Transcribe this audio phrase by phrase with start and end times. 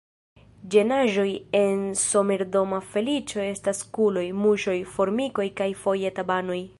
[0.75, 1.25] Ĝenaĵoj
[1.59, 6.63] en somerdoma feliĉo estas kuloj, muŝoj, formikoj kaj foje tabanoj.